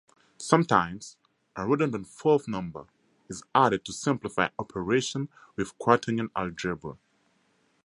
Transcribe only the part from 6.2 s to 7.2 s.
algebra.